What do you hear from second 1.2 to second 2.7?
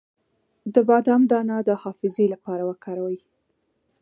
دانه د حافظې لپاره